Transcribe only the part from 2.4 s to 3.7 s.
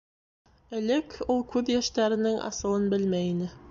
асылын белмәй ине.